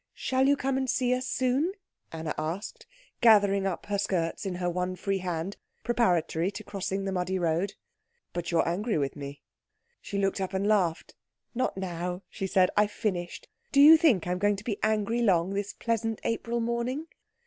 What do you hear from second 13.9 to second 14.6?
think I'm going